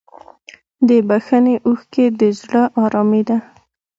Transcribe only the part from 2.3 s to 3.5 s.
زړه ارامي ده.